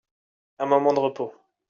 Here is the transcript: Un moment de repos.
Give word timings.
Un 0.57 0.65
moment 0.65 0.93
de 0.93 0.99
repos. 0.99 1.31